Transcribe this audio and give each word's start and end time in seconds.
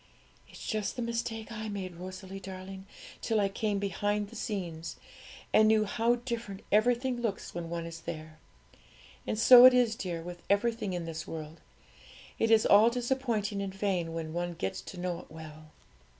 'It's 0.49 0.65
just 0.65 0.95
the 0.95 1.01
mistake 1.03 1.51
I 1.51 1.69
made, 1.69 1.95
Rosalie 1.97 2.39
darling, 2.39 2.87
till 3.21 3.39
I 3.39 3.49
came 3.49 3.77
behind 3.77 4.29
the 4.29 4.35
scenes, 4.35 4.95
and 5.53 5.67
knew 5.67 5.85
how 5.85 6.15
different 6.15 6.63
everything 6.71 7.21
looks 7.21 7.53
when 7.53 7.69
one 7.69 7.85
is 7.85 8.01
there. 8.01 8.39
And 9.27 9.37
so 9.37 9.63
it 9.65 9.75
is, 9.75 9.95
dear, 9.95 10.23
with 10.23 10.41
everything 10.49 10.93
in 10.93 11.05
this 11.05 11.27
world; 11.27 11.61
it 12.39 12.49
is 12.49 12.65
all 12.65 12.89
disappointing 12.89 13.61
and 13.61 13.75
vain 13.75 14.11
when 14.11 14.33
one 14.33 14.53
gets 14.53 14.81
to 14.81 14.99
know 14.99 15.19
it 15.19 15.29
well.' 15.29 15.69